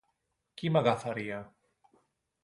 [0.61, 1.37] Qui m'agafaria?